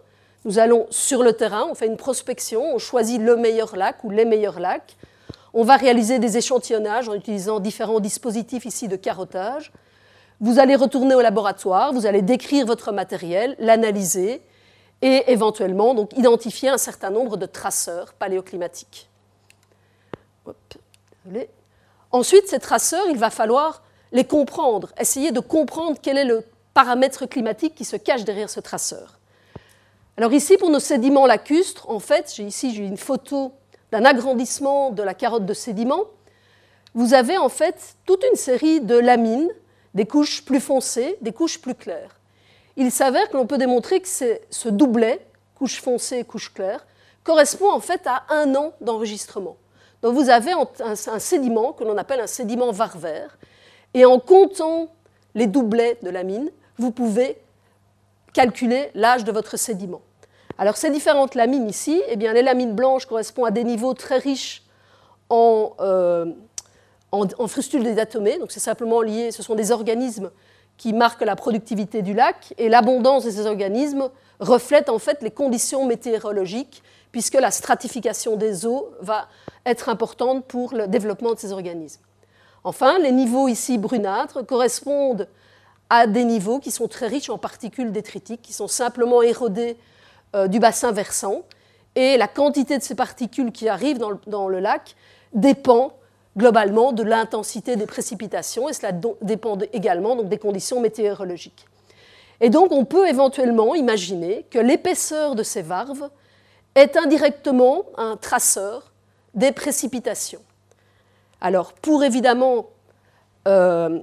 Nous 0.45 0.59
allons 0.59 0.85
sur 0.91 1.23
le 1.23 1.33
terrain, 1.33 1.65
on 1.71 1.73
fait 1.73 1.87
une 1.87 1.97
prospection, 1.97 2.75
on 2.75 2.77
choisit 2.77 3.19
le 3.19 3.35
meilleur 3.35 3.75
lac 3.75 4.03
ou 4.03 4.11
les 4.11 4.25
meilleurs 4.25 4.59
lacs. 4.59 4.95
On 5.55 5.63
va 5.63 5.75
réaliser 5.75 6.19
des 6.19 6.37
échantillonnages 6.37 7.09
en 7.09 7.15
utilisant 7.15 7.59
différents 7.59 7.99
dispositifs 7.99 8.65
ici 8.65 8.87
de 8.87 8.95
carottage. 8.95 9.71
Vous 10.39 10.59
allez 10.59 10.75
retourner 10.75 11.15
au 11.15 11.21
laboratoire, 11.21 11.93
vous 11.93 12.05
allez 12.05 12.21
décrire 12.21 12.67
votre 12.67 12.91
matériel, 12.91 13.55
l'analyser 13.57 14.39
et 15.01 15.31
éventuellement 15.31 15.95
donc, 15.95 16.15
identifier 16.15 16.69
un 16.69 16.77
certain 16.77 17.09
nombre 17.09 17.37
de 17.37 17.47
traceurs 17.47 18.13
paléoclimatiques. 18.13 19.09
Ensuite, 22.11 22.47
ces 22.47 22.59
traceurs, 22.59 23.05
il 23.09 23.17
va 23.17 23.29
falloir 23.29 23.83
les 24.11 24.25
comprendre, 24.25 24.93
essayer 24.99 25.31
de 25.31 25.39
comprendre 25.39 25.97
quel 26.01 26.17
est 26.17 26.25
le 26.25 26.43
paramètre 26.73 27.25
climatique 27.25 27.75
qui 27.75 27.85
se 27.85 27.95
cache 27.95 28.23
derrière 28.23 28.49
ce 28.49 28.59
traceur. 28.59 29.19
Alors 30.17 30.33
ici, 30.33 30.57
pour 30.57 30.69
nos 30.69 30.79
sédiments 30.79 31.25
lacustres, 31.25 31.89
en 31.89 31.99
fait, 31.99 32.31
j'ai 32.35 32.43
ici 32.43 32.73
une 32.75 32.97
photo 32.97 33.51
d'un 33.91 34.05
agrandissement 34.05 34.91
de 34.91 35.03
la 35.03 35.13
carotte 35.13 35.45
de 35.45 35.53
sédiments. 35.53 36.05
Vous 36.93 37.13
avez 37.13 37.37
en 37.37 37.49
fait 37.49 37.95
toute 38.05 38.23
une 38.29 38.37
série 38.37 38.79
de 38.79 38.95
lamines 38.97 39.49
des 39.93 40.05
couches 40.05 40.45
plus 40.45 40.59
foncées, 40.59 41.17
des 41.21 41.33
couches 41.33 41.59
plus 41.59 41.75
claires. 41.75 42.19
Il 42.77 42.91
s'avère 42.91 43.29
que 43.29 43.37
l'on 43.37 43.47
peut 43.47 43.57
démontrer 43.57 44.01
que 44.01 44.07
ce 44.07 44.69
doublet, 44.69 45.25
couche 45.55 45.81
foncée 45.81 46.19
et 46.19 46.23
couche 46.23 46.53
claire, 46.53 46.85
correspond 47.23 47.71
en 47.71 47.79
fait 47.79 48.01
à 48.05 48.23
un 48.29 48.53
an 48.55 48.73
d'enregistrement. 48.81 49.57
Vous 50.11 50.29
avez 50.29 50.51
un, 50.51 51.19
sédiment 51.19 51.73
que 51.73 51.83
l'on 51.83 51.97
appelle 51.97 52.19
un 52.19 52.27
sédiment 52.27 52.71
varvère, 52.71 53.37
et 53.93 54.05
en 54.05 54.19
comptant 54.19 54.89
les 55.33 55.47
doublets 55.47 55.97
de 56.03 56.09
la 56.09 56.23
mine, 56.23 56.51
vous 56.77 56.91
pouvez 56.91 57.37
calculer 58.33 58.91
l'âge 58.93 59.23
de 59.23 59.31
votre 59.31 59.57
sédiment. 59.57 60.01
Alors 60.57 60.77
ces 60.77 60.89
différentes 60.89 61.35
lamines 61.35 61.67
ici, 61.67 62.01
eh 62.07 62.15
bien, 62.17 62.33
les 62.33 62.41
lamines 62.41 62.73
blanches 62.73 63.05
correspondent 63.05 63.47
à 63.47 63.51
des 63.51 63.63
niveaux 63.63 63.93
très 63.93 64.17
riches 64.17 64.63
en, 65.29 65.73
euh, 65.79 66.25
en, 67.11 67.47
frustules 67.47 67.83
dédatomées, 67.83 68.37
donc 68.37 68.51
c'est 68.51 68.59
simplement 68.59 69.01
lié, 69.01 69.31
ce 69.31 69.41
sont 69.41 69.55
des 69.55 69.71
organismes 69.71 70.29
qui 70.77 70.93
marquent 70.93 71.23
la 71.23 71.35
productivité 71.35 72.01
du 72.01 72.13
lac, 72.13 72.53
et 72.57 72.69
l'abondance 72.69 73.25
de 73.25 73.31
ces 73.31 73.45
organismes 73.47 74.09
reflète 74.39 74.89
en 74.89 74.99
fait 74.99 75.21
les 75.21 75.31
conditions 75.31 75.85
météorologiques, 75.85 76.83
puisque 77.15 77.35
la 77.35 77.49
stratification 77.49 78.35
des 78.35 78.65
eaux 78.65 78.89
va 78.99 79.29
être 79.65 79.87
importante 79.87 80.43
pour 80.43 80.73
le 80.73 80.85
développement 80.85 81.33
de 81.33 81.39
ces 81.39 81.53
organismes. 81.53 82.01
Enfin, 82.65 82.99
les 82.99 83.13
niveaux 83.13 83.47
ici 83.47 83.77
brunâtres 83.77 84.45
correspondent 84.45 85.29
à 85.89 86.07
des 86.07 86.25
niveaux 86.25 86.59
qui 86.59 86.71
sont 86.71 86.89
très 86.89 87.07
riches 87.07 87.29
en 87.29 87.37
particules 87.37 87.93
détritiques, 87.93 88.41
qui 88.41 88.51
sont 88.51 88.67
simplement 88.67 89.21
érodées 89.21 89.77
euh, 90.35 90.49
du 90.49 90.59
bassin 90.59 90.91
versant, 90.91 91.43
et 91.95 92.17
la 92.17 92.27
quantité 92.27 92.77
de 92.77 92.83
ces 92.83 92.95
particules 92.95 93.53
qui 93.53 93.69
arrivent 93.69 94.01
dans 94.27 94.49
le, 94.49 94.59
lac 94.59 94.97
dépend 95.31 95.93
globalement 96.35 96.91
de 96.91 97.03
l'intensité 97.03 97.77
des 97.77 97.85
précipitations 97.85 98.67
et 98.67 98.73
cela 98.73 98.91
dépend 99.21 99.57
également 99.71 100.21
des 100.21 100.37
conditions 100.37 100.81
météorologiques. 100.81 101.65
Et 102.41 102.49
donc 102.49 102.73
on 102.73 102.83
peut 102.83 103.07
éventuellement 103.07 103.73
imaginer 103.73 104.45
que 104.51 104.59
l'épaisseur 104.59 105.35
de 105.35 105.43
ces 105.43 105.61
varves 105.61 106.09
est 106.75 106.97
indirectement 106.97 107.85
un 107.97 108.17
traceur 108.17 108.91
des 109.33 109.51
précipitations. 109.51 110.41
Alors 111.41 111.73
pour 111.73 112.03
évidemment, 112.03 112.67
euh, 113.47 113.99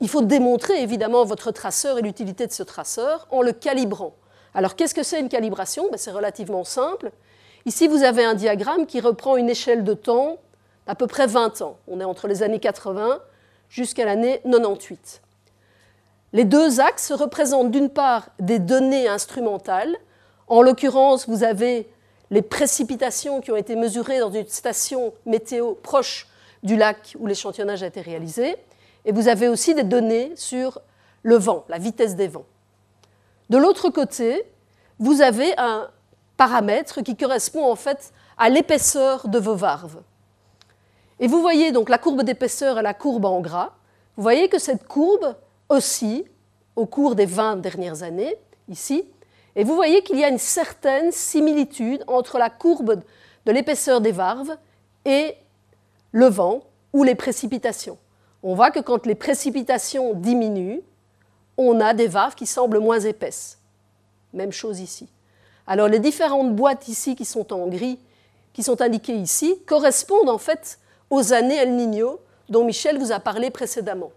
il 0.00 0.08
faut 0.08 0.22
démontrer 0.22 0.82
évidemment 0.82 1.24
votre 1.24 1.50
traceur 1.50 1.98
et 1.98 2.02
l'utilité 2.02 2.46
de 2.46 2.52
ce 2.52 2.62
traceur 2.62 3.26
en 3.30 3.42
le 3.42 3.52
calibrant. 3.52 4.14
Alors 4.54 4.76
qu'est-ce 4.76 4.94
que 4.94 5.02
c'est 5.02 5.20
une 5.20 5.28
calibration? 5.28 5.88
Ben, 5.90 5.98
C'est 5.98 6.10
relativement 6.12 6.64
simple. 6.64 7.10
Ici 7.64 7.88
vous 7.88 8.02
avez 8.02 8.24
un 8.24 8.34
diagramme 8.34 8.86
qui 8.86 9.00
reprend 9.00 9.36
une 9.36 9.50
échelle 9.50 9.84
de 9.84 9.94
temps 9.94 10.38
à 10.86 10.94
peu 10.94 11.06
près 11.06 11.26
20 11.26 11.62
ans. 11.62 11.76
On 11.88 12.00
est 12.00 12.04
entre 12.04 12.28
les 12.28 12.42
années 12.42 12.60
80 12.60 13.20
jusqu'à 13.68 14.04
l'année 14.04 14.40
98. 14.44 15.22
Les 16.32 16.44
deux 16.44 16.80
axes 16.80 17.12
représentent 17.12 17.70
d'une 17.70 17.90
part 17.90 18.28
des 18.38 18.58
données 18.58 19.08
instrumentales. 19.08 19.96
En 20.48 20.62
l'occurrence, 20.62 21.28
vous 21.28 21.42
avez 21.42 21.88
les 22.30 22.42
précipitations 22.42 23.40
qui 23.40 23.50
ont 23.50 23.56
été 23.56 23.76
mesurées 23.76 24.18
dans 24.18 24.30
une 24.30 24.46
station 24.46 25.12
météo 25.24 25.74
proche 25.74 26.28
du 26.62 26.76
lac 26.76 27.14
où 27.18 27.26
l'échantillonnage 27.26 27.82
a 27.82 27.86
été 27.86 28.00
réalisé. 28.00 28.56
Et 29.04 29.12
vous 29.12 29.28
avez 29.28 29.48
aussi 29.48 29.74
des 29.74 29.84
données 29.84 30.32
sur 30.34 30.80
le 31.22 31.36
vent, 31.36 31.64
la 31.68 31.78
vitesse 31.78 32.16
des 32.16 32.28
vents. 32.28 32.46
De 33.50 33.58
l'autre 33.58 33.90
côté, 33.90 34.44
vous 34.98 35.20
avez 35.20 35.56
un 35.58 35.88
paramètre 36.36 37.02
qui 37.02 37.16
correspond 37.16 37.70
en 37.70 37.76
fait 37.76 38.12
à 38.36 38.48
l'épaisseur 38.48 39.28
de 39.28 39.38
vos 39.38 39.54
varves. 39.54 40.02
Et 41.20 41.28
vous 41.28 41.40
voyez 41.40 41.72
donc 41.72 41.88
la 41.88 41.98
courbe 41.98 42.22
d'épaisseur 42.22 42.78
et 42.78 42.82
la 42.82 42.94
courbe 42.94 43.24
en 43.24 43.40
gras. 43.40 43.72
Vous 44.16 44.22
voyez 44.22 44.48
que 44.48 44.58
cette 44.58 44.86
courbe 44.86 45.34
oscille 45.68 46.24
au 46.74 46.86
cours 46.86 47.14
des 47.14 47.26
20 47.26 47.56
dernières 47.56 48.02
années, 48.02 48.36
ici, 48.68 49.08
et 49.56 49.64
vous 49.64 49.74
voyez 49.74 50.02
qu'il 50.02 50.18
y 50.18 50.24
a 50.24 50.28
une 50.28 50.38
certaine 50.38 51.10
similitude 51.10 52.04
entre 52.06 52.38
la 52.38 52.50
courbe 52.50 53.02
de 53.46 53.52
l'épaisseur 53.52 54.02
des 54.02 54.12
varves 54.12 54.56
et 55.06 55.34
le 56.12 56.26
vent 56.26 56.60
ou 56.92 57.02
les 57.02 57.14
précipitations. 57.14 57.96
On 58.42 58.54
voit 58.54 58.70
que 58.70 58.80
quand 58.80 59.06
les 59.06 59.14
précipitations 59.14 60.12
diminuent, 60.12 60.82
on 61.56 61.80
a 61.80 61.94
des 61.94 62.06
varves 62.06 62.34
qui 62.34 62.46
semblent 62.46 62.80
moins 62.80 63.00
épaisses. 63.00 63.58
Même 64.34 64.52
chose 64.52 64.80
ici. 64.80 65.08
Alors 65.66 65.88
les 65.88 66.00
différentes 66.00 66.54
boîtes 66.54 66.88
ici 66.88 67.16
qui 67.16 67.24
sont 67.24 67.52
en 67.52 67.66
gris, 67.66 67.98
qui 68.52 68.62
sont 68.62 68.82
indiquées 68.82 69.16
ici, 69.16 69.58
correspondent 69.66 70.28
en 70.28 70.38
fait 70.38 70.78
aux 71.08 71.32
années 71.32 71.56
El 71.56 71.76
Niño 71.76 72.20
dont 72.50 72.64
Michel 72.64 72.98
vous 72.98 73.10
a 73.10 73.20
parlé 73.20 73.50
précédemment. 73.50 74.12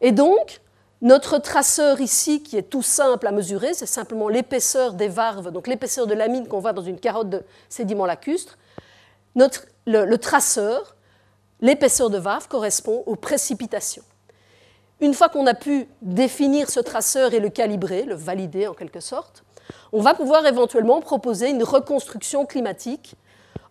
Et 0.00 0.12
donc, 0.12 0.60
notre 1.00 1.38
traceur 1.38 2.00
ici, 2.00 2.42
qui 2.42 2.56
est 2.56 2.62
tout 2.70 2.82
simple 2.82 3.26
à 3.26 3.32
mesurer, 3.32 3.74
c'est 3.74 3.86
simplement 3.86 4.28
l'épaisseur 4.28 4.94
des 4.94 5.08
varves, 5.08 5.50
donc 5.52 5.66
l'épaisseur 5.68 6.06
de 6.06 6.14
l'amine 6.14 6.48
qu'on 6.48 6.60
voit 6.60 6.72
dans 6.72 6.82
une 6.82 6.98
carotte 6.98 7.30
de 7.30 7.42
sédiments 7.68 8.06
lacustres. 8.06 8.58
Notre, 9.36 9.66
le, 9.86 10.04
le 10.04 10.18
traceur, 10.18 10.96
l'épaisseur 11.60 12.10
de 12.10 12.18
varve 12.18 12.48
correspond 12.48 13.04
aux 13.06 13.16
précipitations. 13.16 14.02
Une 15.00 15.14
fois 15.14 15.28
qu'on 15.28 15.46
a 15.46 15.54
pu 15.54 15.86
définir 16.02 16.68
ce 16.68 16.80
traceur 16.80 17.32
et 17.32 17.38
le 17.38 17.50
calibrer, 17.50 18.02
le 18.02 18.16
valider 18.16 18.66
en 18.66 18.74
quelque 18.74 19.00
sorte, 19.00 19.44
on 19.92 20.00
va 20.00 20.14
pouvoir 20.14 20.44
éventuellement 20.46 21.00
proposer 21.00 21.50
une 21.50 21.62
reconstruction 21.62 22.46
climatique 22.46 23.14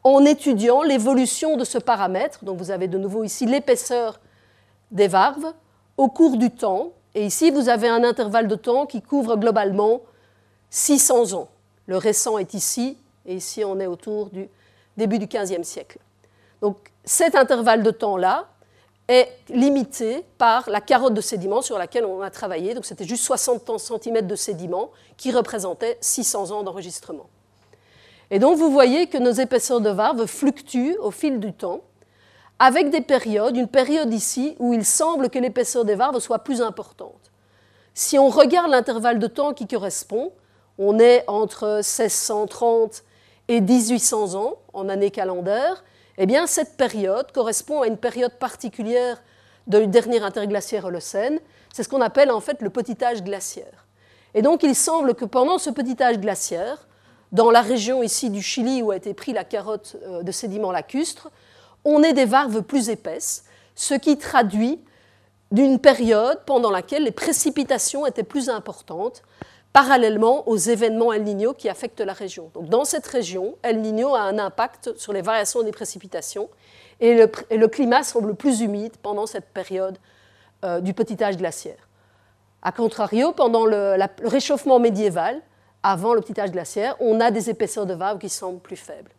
en 0.03 0.23
étudiant 0.23 0.83
l'évolution 0.83 1.57
de 1.57 1.65
ce 1.65 1.77
paramètre. 1.77 2.45
Donc 2.45 2.57
vous 2.57 2.71
avez 2.71 2.87
de 2.87 2.97
nouveau 2.97 3.23
ici 3.23 3.45
l'épaisseur 3.45 4.19
des 4.91 5.07
varves 5.07 5.53
au 5.97 6.07
cours 6.07 6.37
du 6.37 6.51
temps. 6.51 6.93
Et 7.17 7.25
ici, 7.25 7.49
vous 7.49 7.67
avez 7.67 7.87
un 7.87 8.03
intervalle 8.03 8.47
de 8.47 8.53
temps 8.53 8.85
qui 8.85 9.01
couvre 9.01 9.37
globalement 9.37 10.01
600 10.69 11.33
ans. 11.33 11.49
Le 11.87 11.97
récent 11.97 12.37
est 12.37 12.53
ici, 12.53 12.95
et 13.25 13.33
ici 13.33 13.63
on 13.65 13.79
est 13.79 13.87
autour 13.87 14.29
du 14.29 14.47
début 14.97 15.17
du 15.17 15.25
XVe 15.25 15.63
siècle. 15.63 15.97
Donc 16.61 16.77
cet 17.03 17.33
intervalle 17.33 17.81
de 17.81 17.89
temps-là 17.89 18.45
est 19.07 19.31
limité 19.49 20.25
par 20.37 20.69
la 20.69 20.79
carotte 20.79 21.15
de 21.15 21.21
sédiments 21.21 21.63
sur 21.63 21.79
laquelle 21.79 22.05
on 22.05 22.21
a 22.21 22.29
travaillé. 22.29 22.75
Donc 22.75 22.85
c'était 22.85 23.05
juste 23.05 23.23
60 23.23 23.79
cm 23.79 24.27
de 24.27 24.35
sédiments 24.35 24.91
qui 25.17 25.31
représentaient 25.31 25.97
600 26.01 26.51
ans 26.51 26.61
d'enregistrement. 26.61 27.25
Et 28.29 28.37
donc 28.37 28.59
vous 28.59 28.69
voyez 28.69 29.07
que 29.07 29.17
nos 29.17 29.31
épaisseurs 29.31 29.81
de 29.81 29.89
varves 29.89 30.27
fluctuent 30.27 30.97
au 30.99 31.09
fil 31.09 31.39
du 31.39 31.51
temps, 31.51 31.81
avec 32.59 32.89
des 32.89 33.01
périodes, 33.01 33.55
une 33.55 33.67
période 33.67 34.13
ici 34.13 34.55
où 34.59 34.73
il 34.73 34.85
semble 34.85 35.29
que 35.29 35.39
l'épaisseur 35.39 35.85
des 35.85 35.95
varves 35.95 36.19
soit 36.19 36.39
plus 36.39 36.61
importante. 36.61 37.31
Si 37.93 38.17
on 38.17 38.29
regarde 38.29 38.71
l'intervalle 38.71 39.19
de 39.19 39.27
temps 39.27 39.53
qui 39.53 39.67
correspond, 39.67 40.31
on 40.77 40.99
est 40.99 41.23
entre 41.27 41.77
1630 41.77 43.03
et 43.47 43.61
1800 43.61 44.35
ans 44.35 44.55
en 44.73 44.89
année 44.89 45.11
calendaire, 45.11 45.83
eh 46.17 46.25
bien 46.25 46.47
cette 46.47 46.77
période 46.77 47.31
correspond 47.31 47.81
à 47.81 47.87
une 47.87 47.97
période 47.97 48.33
particulière 48.33 49.21
du 49.67 49.87
dernier 49.87 50.21
interglaciaire 50.21 50.85
Holocène, 50.85 51.39
c'est 51.73 51.83
ce 51.83 51.89
qu'on 51.89 52.01
appelle 52.01 52.31
en 52.31 52.39
fait 52.39 52.61
le 52.61 52.69
petit 52.69 53.03
âge 53.03 53.23
glaciaire. 53.23 53.85
Et 54.33 54.41
donc 54.41 54.63
il 54.63 54.75
semble 54.75 55.13
que 55.13 55.25
pendant 55.25 55.57
ce 55.57 55.69
petit 55.69 56.01
âge 56.01 56.19
glaciaire, 56.19 56.87
dans 57.31 57.51
la 57.51 57.61
région 57.61 58.03
ici 58.03 58.29
du 58.29 58.41
Chili 58.41 58.81
où 58.81 58.91
a 58.91 58.95
été 58.95 59.13
prise 59.13 59.35
la 59.35 59.43
carotte 59.43 59.97
euh, 60.03 60.23
de 60.23 60.31
sédiments 60.31 60.71
lacustres, 60.71 61.29
on 61.85 62.03
ait 62.03 62.13
des 62.13 62.25
varves 62.25 62.61
plus 62.61 62.89
épaisses, 62.89 63.45
ce 63.75 63.93
qui 63.93 64.17
traduit 64.17 64.79
d'une 65.51 65.79
période 65.79 66.41
pendant 66.45 66.71
laquelle 66.71 67.03
les 67.03 67.11
précipitations 67.11 68.05
étaient 68.05 68.23
plus 68.23 68.49
importantes, 68.49 69.23
parallèlement 69.71 70.47
aux 70.49 70.57
événements 70.57 71.13
El 71.13 71.23
Niño 71.23 71.53
qui 71.53 71.69
affectent 71.69 72.01
la 72.01 72.13
région. 72.13 72.49
Donc, 72.53 72.67
dans 72.69 72.83
cette 72.83 73.05
région, 73.07 73.55
El 73.61 73.81
Niño 73.81 74.15
a 74.15 74.21
un 74.21 74.39
impact 74.39 74.97
sur 74.97 75.13
les 75.13 75.21
variations 75.21 75.63
des 75.63 75.71
précipitations 75.71 76.49
et 76.99 77.15
le, 77.15 77.67
climat 77.67 78.03
semble 78.03 78.35
plus 78.35 78.61
humide 78.61 78.93
pendant 79.01 79.27
cette 79.27 79.45
période 79.49 79.97
euh, 80.65 80.81
du 80.81 80.93
petit 80.93 81.23
âge 81.23 81.37
glaciaire. 81.37 81.87
A 82.63 82.71
contrario, 82.71 83.33
pendant 83.33 83.65
le 83.65 83.97
réchauffement 84.23 84.79
médiéval, 84.79 85.41
avant 85.83 86.13
le 86.13 86.21
petit 86.21 86.39
âge 86.41 86.51
glaciaire, 86.51 86.95
on 86.99 87.19
a 87.19 87.29
des 87.29 87.49
épaisseurs 87.49 87.85
de 87.85 87.93
vagues 87.93 88.19
qui 88.19 88.29
semblent 88.29 88.59
plus 88.59 88.75
faibles. 88.75 89.11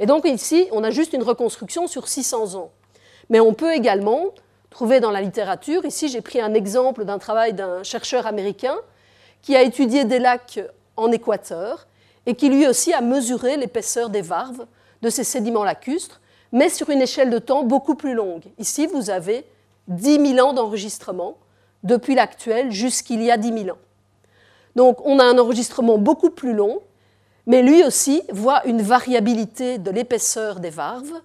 Et 0.00 0.06
donc 0.06 0.26
ici, 0.26 0.68
on 0.72 0.84
a 0.84 0.90
juste 0.90 1.12
une 1.12 1.22
reconstruction 1.22 1.86
sur 1.86 2.08
600 2.08 2.54
ans. 2.54 2.70
Mais 3.30 3.40
on 3.40 3.54
peut 3.54 3.72
également 3.72 4.26
trouver 4.70 5.00
dans 5.00 5.10
la 5.10 5.20
littérature, 5.20 5.84
ici 5.84 6.08
j'ai 6.08 6.20
pris 6.20 6.40
un 6.40 6.52
exemple 6.52 7.04
d'un 7.04 7.18
travail 7.18 7.52
d'un 7.52 7.84
chercheur 7.84 8.26
américain 8.26 8.76
qui 9.40 9.54
a 9.54 9.62
étudié 9.62 10.04
des 10.04 10.18
lacs 10.18 10.58
en 10.96 11.12
Équateur 11.12 11.86
et 12.26 12.34
qui 12.34 12.48
lui 12.48 12.66
aussi 12.66 12.92
a 12.92 13.00
mesuré 13.00 13.56
l'épaisseur 13.56 14.10
des 14.10 14.22
varves 14.22 14.66
de 15.02 15.10
ces 15.10 15.22
sédiments 15.22 15.64
lacustres, 15.64 16.20
mais 16.50 16.68
sur 16.68 16.90
une 16.90 17.02
échelle 17.02 17.30
de 17.30 17.38
temps 17.38 17.62
beaucoup 17.62 17.94
plus 17.94 18.14
longue. 18.14 18.44
Ici, 18.58 18.86
vous 18.86 19.10
avez 19.10 19.44
10 19.88 20.34
000 20.34 20.48
ans 20.48 20.54
d'enregistrement 20.54 21.36
depuis 21.82 22.14
l'actuel 22.14 22.72
jusqu'il 22.72 23.22
y 23.22 23.30
a 23.30 23.36
10 23.36 23.64
000 23.64 23.68
ans. 23.68 23.80
Donc 24.74 25.04
on 25.06 25.18
a 25.18 25.24
un 25.24 25.38
enregistrement 25.38 25.98
beaucoup 25.98 26.30
plus 26.30 26.52
long, 26.52 26.80
mais 27.46 27.62
lui 27.62 27.84
aussi 27.84 28.22
voit 28.32 28.64
une 28.66 28.82
variabilité 28.82 29.78
de 29.78 29.90
l'épaisseur 29.90 30.60
des 30.60 30.70
varves 30.70 31.20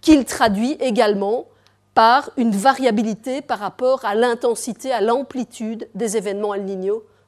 qu'il 0.00 0.24
traduit 0.24 0.72
également 0.80 1.46
par 1.94 2.30
une 2.36 2.50
variabilité 2.50 3.40
par 3.40 3.58
rapport 3.58 4.04
à 4.04 4.14
l'intensité, 4.14 4.92
à 4.92 5.00
l'amplitude 5.00 5.88
des 5.94 6.16
événements 6.16 6.54
El 6.54 6.66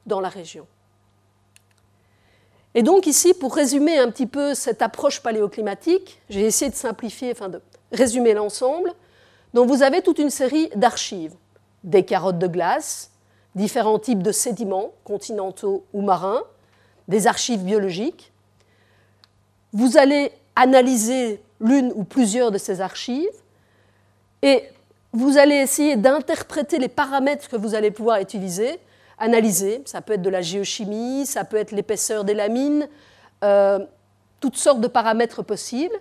dans 0.05 0.19
la 0.19 0.29
région. 0.29 0.67
Et 2.75 2.83
donc 2.83 3.07
ici, 3.07 3.33
pour 3.33 3.55
résumer 3.55 3.97
un 3.97 4.11
petit 4.11 4.27
peu 4.27 4.53
cette 4.53 4.81
approche 4.81 5.21
paléoclimatique, 5.21 6.21
j'ai 6.29 6.45
essayé 6.45 6.69
de 6.69 6.75
simplifier, 6.75 7.31
enfin 7.31 7.49
de 7.49 7.61
résumer 7.91 8.33
l'ensemble. 8.33 8.93
Donc 9.53 9.67
vous 9.67 9.81
avez 9.81 10.01
toute 10.01 10.19
une 10.19 10.29
série 10.29 10.69
d'archives, 10.75 11.33
des 11.83 12.03
carottes 12.03 12.37
de 12.37 12.47
glace, 12.47 13.11
différents 13.55 13.97
types 13.97 14.21
de 14.21 14.31
sédiments, 14.31 14.91
continentaux 15.03 15.85
ou 15.93 16.01
marins, 16.01 16.43
des 17.07 17.27
archives 17.27 17.63
biologiques. 17.63 18.31
Vous 19.73 19.97
allez 19.97 20.31
analyser 20.55 21.41
l'une 21.59 21.91
ou 21.95 22.03
plusieurs 22.03 22.51
de 22.51 22.57
ces 22.57 22.81
archives 22.81 23.27
et 24.41 24.63
vous 25.13 25.37
allez 25.37 25.55
essayer 25.55 25.95
d'interpréter 25.95 26.77
les 26.77 26.89
paramètres 26.89 27.49
que 27.49 27.55
vous 27.55 27.75
allez 27.75 27.91
pouvoir 27.91 28.19
utiliser, 28.19 28.79
analyser. 29.17 29.81
Ça 29.85 30.01
peut 30.01 30.13
être 30.13 30.21
de 30.21 30.29
la 30.29 30.41
géochimie, 30.41 31.25
ça 31.25 31.43
peut 31.43 31.57
être 31.57 31.71
l'épaisseur 31.71 32.23
des 32.23 32.33
lamines, 32.33 32.87
euh, 33.43 33.79
toutes 34.39 34.57
sortes 34.57 34.81
de 34.81 34.87
paramètres 34.87 35.43
possibles. 35.43 35.95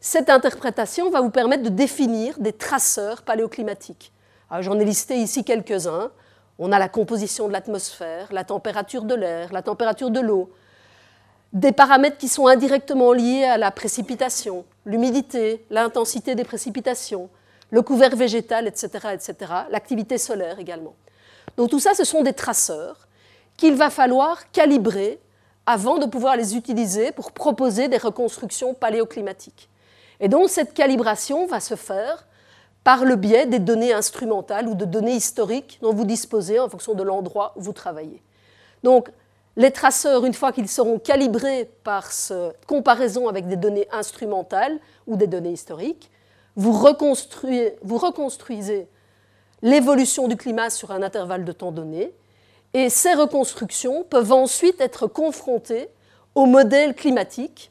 Cette 0.00 0.30
interprétation 0.30 1.10
va 1.10 1.20
vous 1.20 1.30
permettre 1.30 1.62
de 1.62 1.68
définir 1.68 2.38
des 2.38 2.52
traceurs 2.52 3.22
paléoclimatiques. 3.22 4.12
J'en 4.60 4.78
ai 4.78 4.84
listé 4.84 5.16
ici 5.16 5.44
quelques-uns. 5.44 6.10
On 6.58 6.72
a 6.72 6.78
la 6.78 6.88
composition 6.88 7.48
de 7.48 7.52
l'atmosphère, 7.52 8.28
la 8.32 8.44
température 8.44 9.02
de 9.02 9.14
l'air, 9.14 9.52
la 9.52 9.62
température 9.62 10.10
de 10.10 10.20
l'eau, 10.20 10.50
des 11.52 11.72
paramètres 11.72 12.18
qui 12.18 12.28
sont 12.28 12.46
indirectement 12.46 13.12
liés 13.12 13.44
à 13.44 13.58
la 13.58 13.70
précipitation, 13.70 14.64
l'humidité, 14.84 15.64
l'intensité 15.70 16.34
des 16.34 16.44
précipitations, 16.44 17.28
le 17.70 17.82
couvert 17.82 18.14
végétal, 18.14 18.66
etc., 18.66 19.08
etc., 19.12 19.52
l'activité 19.70 20.18
solaire 20.18 20.58
également. 20.58 20.94
Donc 21.56 21.70
tout 21.70 21.80
ça, 21.80 21.94
ce 21.94 22.04
sont 22.04 22.22
des 22.22 22.32
traceurs 22.32 23.08
qu'il 23.56 23.74
va 23.74 23.90
falloir 23.90 24.50
calibrer 24.50 25.20
avant 25.66 25.98
de 25.98 26.06
pouvoir 26.06 26.36
les 26.36 26.56
utiliser 26.56 27.12
pour 27.12 27.32
proposer 27.32 27.88
des 27.88 27.98
reconstructions 27.98 28.74
paléoclimatiques. 28.74 29.68
Et 30.20 30.28
donc 30.28 30.48
cette 30.48 30.74
calibration 30.74 31.46
va 31.46 31.60
se 31.60 31.76
faire 31.76 32.26
par 32.84 33.04
le 33.04 33.16
biais 33.16 33.46
des 33.46 33.58
données 33.58 33.94
instrumentales 33.94 34.68
ou 34.68 34.74
de 34.74 34.84
données 34.84 35.14
historiques 35.14 35.78
dont 35.82 35.94
vous 35.94 36.04
disposez 36.04 36.60
en 36.60 36.68
fonction 36.68 36.94
de 36.94 37.02
l'endroit 37.02 37.54
où 37.56 37.62
vous 37.62 37.72
travaillez. 37.72 38.22
Donc, 38.82 39.08
les 39.56 39.70
traceurs, 39.70 40.26
une 40.26 40.34
fois 40.34 40.52
qu'ils 40.52 40.68
seront 40.68 40.98
calibrés 40.98 41.70
par 41.82 42.10
comparaison 42.66 43.28
avec 43.28 43.48
des 43.48 43.56
données 43.56 43.88
instrumentales 43.90 44.78
ou 45.06 45.16
des 45.16 45.26
données 45.26 45.52
historiques, 45.52 46.10
vous, 46.56 46.72
vous 46.72 47.98
reconstruisez 47.98 48.88
l'évolution 49.62 50.28
du 50.28 50.36
climat 50.36 50.70
sur 50.70 50.90
un 50.90 51.02
intervalle 51.02 51.44
de 51.44 51.52
temps 51.52 51.72
donné, 51.72 52.12
et 52.74 52.90
ces 52.90 53.14
reconstructions 53.14 54.04
peuvent 54.04 54.32
ensuite 54.32 54.80
être 54.80 55.06
confrontées 55.06 55.88
aux 56.34 56.46
modèles 56.46 56.94
climatiques. 56.94 57.70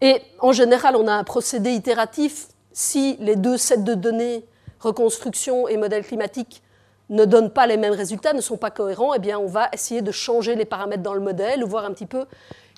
Et 0.00 0.20
en 0.40 0.50
général, 0.50 0.96
on 0.96 1.06
a 1.06 1.12
un 1.12 1.24
procédé 1.24 1.70
itératif 1.70 2.48
si 2.72 3.16
les 3.20 3.36
deux 3.36 3.56
sets 3.56 3.78
de 3.78 3.94
données, 3.94 4.44
reconstruction 4.80 5.68
et 5.68 5.76
modèle 5.76 6.04
climatique, 6.04 6.62
ne 7.10 7.24
donnent 7.24 7.50
pas 7.50 7.66
les 7.66 7.76
mêmes 7.76 7.92
résultats, 7.92 8.32
ne 8.32 8.40
sont 8.40 8.56
pas 8.56 8.70
cohérents, 8.70 9.14
eh 9.14 9.18
bien 9.18 9.38
on 9.38 9.46
va 9.46 9.68
essayer 9.72 10.02
de 10.02 10.10
changer 10.10 10.54
les 10.54 10.64
paramètres 10.64 11.02
dans 11.02 11.14
le 11.14 11.20
modèle 11.20 11.62
voir 11.64 11.84
un 11.84 11.92
petit 11.92 12.06
peu 12.06 12.24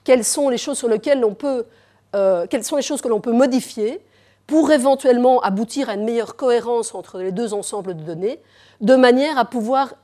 quelles 0.02 0.24
sont 0.24 0.48
les 0.48 0.58
choses 0.58 0.78
sur 0.78 0.88
lesquelles 0.88 1.20
l'on 1.20 1.34
peut, 1.34 1.66
euh, 2.14 2.46
quelles 2.48 2.64
sont 2.64 2.76
les 2.76 2.82
choses 2.82 3.00
que 3.00 3.08
l'on 3.08 3.20
peut 3.20 3.32
modifier 3.32 4.04
pour 4.46 4.70
éventuellement 4.70 5.40
aboutir 5.40 5.88
à 5.88 5.94
une 5.94 6.04
meilleure 6.04 6.36
cohérence 6.36 6.94
entre 6.94 7.18
les 7.18 7.32
deux 7.32 7.54
ensembles 7.54 7.94
de 7.96 8.02
données, 8.02 8.40
de 8.80 8.94
manière 8.94 9.38
à 9.38 9.46
pouvoir 9.46 9.94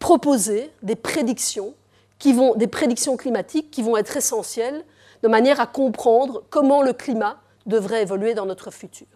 proposer 0.00 0.72
des 0.82 0.96
prédictions, 0.96 1.74
qui 2.18 2.32
vont, 2.32 2.56
des 2.56 2.66
prédictions 2.66 3.16
climatiques 3.16 3.70
qui 3.70 3.82
vont 3.82 3.96
être 3.96 4.16
essentielles, 4.16 4.84
de 5.22 5.28
manière 5.28 5.60
à 5.60 5.66
comprendre 5.66 6.42
comment 6.50 6.82
le 6.82 6.92
climat 6.92 7.36
devrait 7.66 8.02
évoluer 8.02 8.34
dans 8.34 8.46
notre 8.46 8.72
futur. 8.72 9.06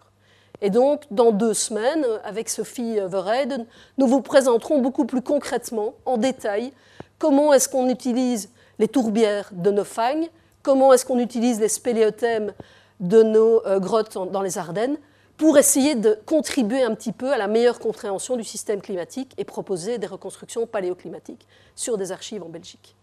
Et 0.61 0.69
donc, 0.69 1.03
dans 1.11 1.31
deux 1.31 1.53
semaines, 1.53 2.05
avec 2.23 2.49
Sophie 2.49 2.97
Verheiden, 2.99 3.65
nous 3.97 4.07
vous 4.07 4.21
présenterons 4.21 4.79
beaucoup 4.79 5.05
plus 5.05 5.21
concrètement, 5.21 5.95
en 6.05 6.17
détail, 6.17 6.71
comment 7.19 7.53
est-ce 7.53 7.67
qu'on 7.67 7.89
utilise 7.89 8.49
les 8.79 8.87
tourbières 8.87 9.49
de 9.51 9.71
nos 9.71 9.83
fagnes, 9.83 10.29
comment 10.61 10.93
est-ce 10.93 11.05
qu'on 11.05 11.19
utilise 11.19 11.59
les 11.59 11.69
spéléothèmes 11.69 12.53
de 12.99 13.23
nos 13.23 13.65
euh, 13.65 13.79
grottes 13.79 14.17
dans 14.31 14.41
les 14.41 14.57
Ardennes, 14.57 14.97
pour 15.37 15.57
essayer 15.57 15.95
de 15.95 16.17
contribuer 16.25 16.83
un 16.83 16.95
petit 16.95 17.11
peu 17.11 17.33
à 17.33 17.37
la 17.37 17.47
meilleure 17.47 17.79
compréhension 17.79 18.37
du 18.37 18.43
système 18.43 18.81
climatique 18.81 19.33
et 19.37 19.43
proposer 19.43 19.97
des 19.97 20.07
reconstructions 20.07 20.67
paléoclimatiques 20.67 21.47
sur 21.75 21.97
des 21.97 22.11
archives 22.11 22.43
en 22.43 22.49
Belgique. 22.49 22.95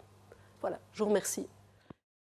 Voilà, 0.61 0.79
je 0.93 1.03
vous 1.03 1.09
remercie. 1.09 1.47